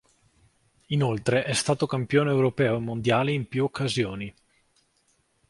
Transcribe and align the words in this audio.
Inoltre 0.87 1.43
è 1.43 1.53
stato 1.53 1.85
campione 1.85 2.31
europeo 2.31 2.75
e 2.77 2.79
mondiale 2.79 3.33
in 3.33 3.47
più 3.47 3.65
occasioni. 3.65 4.33